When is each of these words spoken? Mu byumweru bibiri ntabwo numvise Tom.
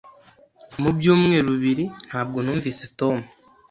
Mu 0.81 0.89
byumweru 0.97 1.47
bibiri 1.55 1.85
ntabwo 2.07 2.37
numvise 2.41 2.83
Tom. 2.99 3.17